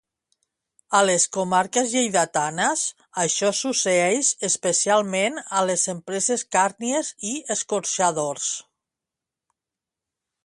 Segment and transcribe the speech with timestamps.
[0.99, 2.85] A les comarques lleidatanes,
[3.25, 8.49] això succeeix especialment a les empreses càrnies i escorxadors.